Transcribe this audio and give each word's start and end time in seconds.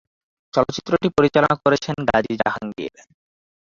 চলচ্চিত্রটি 0.53 1.07
পরিচালনা 1.17 1.55
করেছেন 1.63 1.95
গাজী 2.09 2.33
জাহাঙ্গীর। 2.41 2.93